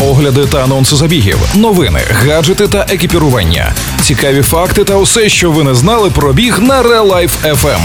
огляди 0.00 0.46
та 0.46 0.64
анонси 0.64 0.96
забігів, 0.96 1.38
новини, 1.54 2.00
гаджети 2.10 2.68
та 2.68 2.86
екіпірування, 2.90 3.72
цікаві 4.02 4.42
факти 4.42 4.84
та 4.84 4.96
усе, 4.96 5.28
що 5.28 5.50
ви 5.50 5.64
не 5.64 5.74
знали 5.74 6.10
про 6.10 6.32
біг 6.32 6.58
на 6.60 6.82
Real 6.82 7.12
Life 7.12 7.54
FM. 7.54 7.80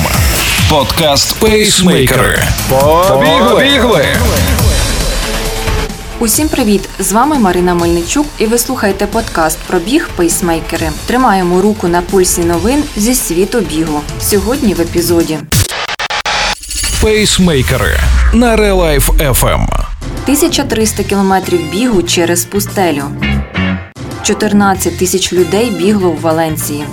Подкаст 0.69 1.35
Пейсмейкери. 1.39 2.43
Побігли! 3.49 4.05
Усім 6.19 6.49
привіт! 6.49 6.89
З 6.99 7.11
вами 7.11 7.39
Марина 7.39 7.73
Мельничук, 7.73 8.25
і 8.39 8.45
ви 8.45 8.57
слухаєте 8.57 9.05
подкаст 9.05 9.57
про 9.67 9.79
біг 9.79 10.09
пейсмейкери. 10.15 10.89
Тримаємо 11.05 11.61
руку 11.61 11.87
на 11.87 12.01
пульсі 12.01 12.41
новин 12.41 12.83
зі 12.95 13.15
світу 13.15 13.59
бігу. 13.59 14.01
Сьогодні 14.21 14.73
в 14.73 14.81
епізоді 14.81 15.37
Пейсмейкери 17.01 17.99
на 18.33 18.57
Real 18.57 18.75
Life 18.75 19.33
FM. 19.33 19.80
1300 20.23 21.03
кілометрів 21.03 21.71
бігу 21.71 22.03
через 22.03 22.45
пустелю. 22.45 23.03
14 24.23 24.99
тисяч 24.99 25.33
людей 25.33 25.71
бігло 25.71 26.11
в 26.11 26.21
Валенції. 26.21 26.83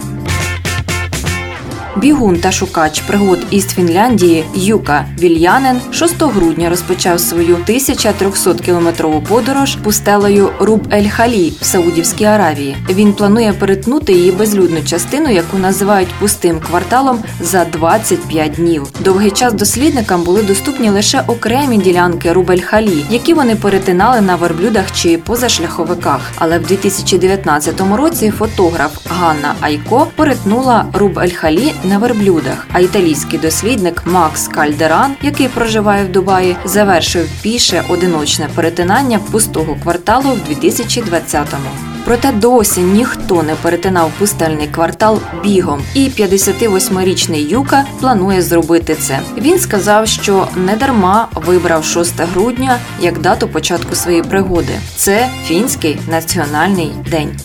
Бігун 2.01 2.41
та 2.41 2.53
шукач 2.53 3.01
пригод 3.01 3.39
із 3.51 3.67
Фінляндії 3.67 4.45
Юка 4.55 5.07
Вільянен 5.19 5.81
6 5.91 6.23
грудня 6.23 6.71
розпочав 6.71 7.21
свою 7.21 7.57
1300-кілометрову 7.57 9.23
подорож 9.23 9.77
пустелею 9.77 10.51
Руб 10.61 10.89
Ель 10.93 11.09
Халі 11.09 11.53
в 11.61 11.65
Саудівській 11.65 12.25
Аравії. 12.25 12.77
Він 12.91 13.13
планує 13.13 13.53
перетнути 13.53 14.13
її 14.13 14.33
безлюдну 14.33 14.83
частину, 14.83 15.31
яку 15.31 15.59
називають 15.59 16.09
пустим 16.21 16.61
кварталом, 16.61 17.19
за 17.41 17.65
25 17.65 18.53
днів. 18.53 18.87
Довгий 19.01 19.31
час 19.31 19.53
дослідникам 19.53 20.23
були 20.23 20.43
доступні 20.43 20.91
лише 20.91 21.21
окремі 21.27 21.77
ділянки 21.79 22.33
Руб 22.33 22.51
Ель 22.51 22.61
Халі, 22.61 23.05
які 23.11 23.35
вони 23.35 23.57
перетинали 23.57 24.21
на 24.21 24.37
верблюдах 24.37 24.93
чи 24.93 25.19
позашляховиках. 25.19 26.21
Але 26.37 26.59
в 26.59 26.67
2019 26.67 27.81
році 27.97 28.31
фотограф 28.39 28.93
Ганна 29.07 29.55
Айко 29.61 30.07
перетнула 30.17 30.87
Руб 30.93 31.19
Ель 31.19 31.35
Халі 31.35 31.73
на 31.89 31.99
верблюдах. 31.99 32.67
А 32.73 32.81
італійський 32.81 33.39
дослідник 33.39 34.03
Макс 34.07 34.49
Кальдеран, 34.49 35.15
який 35.23 35.49
проживає 35.49 36.05
в 36.05 36.13
Дубаї, 36.13 36.57
завершив 36.65 37.29
піше 37.43 37.83
одиночне 37.89 38.49
перетинання 38.55 39.19
пустого 39.19 39.77
кварталу 39.83 40.31
в 40.31 40.53
2020-му. 40.53 41.71
Проте 42.05 42.33
досі 42.33 42.81
ніхто 42.81 43.43
не 43.43 43.55
перетинав 43.55 44.11
пустельний 44.19 44.67
квартал 44.67 45.21
бігом, 45.43 45.83
і 45.95 46.01
58-річний 46.01 47.49
Юка 47.49 47.85
планує 48.01 48.43
зробити 48.43 48.95
це. 48.95 49.21
Він 49.39 49.59
сказав, 49.59 50.09
що 50.09 50.49
недарма 50.57 51.29
вибрав 51.35 51.85
6 51.85 52.21
грудня 52.21 52.79
як 53.01 53.21
дату 53.21 53.49
початку 53.49 53.95
своєї 53.95 54.23
пригоди. 54.23 54.73
Це 54.97 55.29
фінський 55.47 56.01
національний 56.11 56.93
день. 57.11 57.41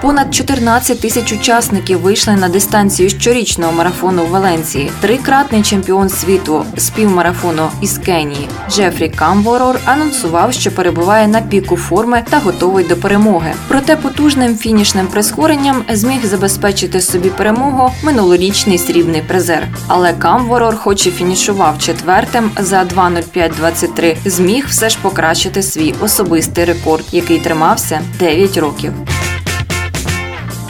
Понад 0.00 0.34
14 0.34 1.00
тисяч 1.00 1.32
учасників 1.32 2.00
вийшли 2.00 2.36
на 2.36 2.48
дистанцію 2.48 3.10
щорічного 3.10 3.72
марафону 3.72 4.24
в 4.24 4.28
Валенції. 4.28 4.90
Трикратний 5.00 5.62
чемпіон 5.62 6.08
світу 6.08 6.64
з 6.76 6.90
півмарафону 6.90 7.68
із 7.80 7.98
Кенії 7.98 8.48
Джефрі 8.70 9.08
Камворор 9.08 9.80
анонсував, 9.84 10.52
що 10.52 10.70
перебуває 10.70 11.28
на 11.28 11.40
піку 11.40 11.76
форми 11.76 12.24
та 12.30 12.38
готовий 12.38 12.84
до 12.84 12.96
перемоги. 12.96 13.52
Проте 13.68 13.96
потужним 13.96 14.56
фінішним 14.56 15.06
прискоренням 15.06 15.84
зміг 15.92 16.26
забезпечити 16.26 17.00
собі 17.00 17.28
перемогу 17.28 17.92
минулорічний 18.02 18.78
срібний 18.78 19.22
призер. 19.22 19.68
Але 19.86 20.12
Камворор, 20.12 20.76
хоч 20.76 21.06
і 21.06 21.10
фінішував 21.10 21.78
четвертим 21.78 22.50
за 22.58 22.84
2.05.23, 22.84 24.16
зміг 24.24 24.66
все 24.68 24.88
ж 24.88 24.98
покращити 25.02 25.62
свій 25.62 25.94
особистий 26.00 26.64
рекорд, 26.64 27.04
який 27.12 27.38
тримався 27.38 28.00
9 28.18 28.56
років. 28.56 28.92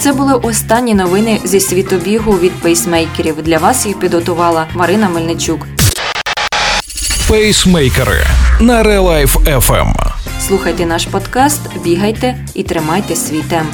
Це 0.01 0.13
були 0.13 0.35
останні 0.35 0.95
новини 0.95 1.41
зі 1.45 1.61
світу 1.61 1.97
бігу 1.97 2.33
від 2.33 2.53
пейсмейкерів. 2.53 3.43
Для 3.43 3.59
вас 3.59 3.87
їх 3.87 3.99
підготувала 3.99 4.67
Марина 4.75 5.09
Мельничук. 5.09 5.67
Пейсмейкери 7.29 8.27
на 8.61 8.83
Life 8.83 9.61
FM. 9.61 9.93
Слухайте 10.49 10.87
наш 10.87 11.07
подкаст, 11.07 11.61
бігайте 11.85 12.37
і 12.55 12.63
тримайте 12.63 13.17
свій 13.17 13.43
темп. 13.43 13.71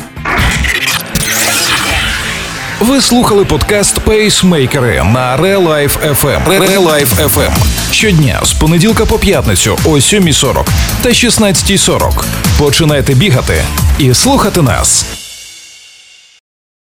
Ви 2.81 3.01
слухали 3.01 3.45
подкаст 3.45 3.99
Пейсмейкери 4.01 5.03
на 5.05 5.39
Life 5.39 6.15
FM. 6.21 6.47
Life 6.79 7.29
FM. 7.29 7.53
Щодня 7.91 8.41
з 8.45 8.53
понеділка 8.53 9.07
по 9.07 9.19
п'ятницю 9.19 9.79
о 9.85 9.89
7.40 9.89 10.67
та 11.03 11.09
16.40. 11.09 12.25
Починайте 12.59 13.15
бігати 13.15 13.65
і 13.99 14.15
слухати 14.15 14.63
нас. 14.63 15.16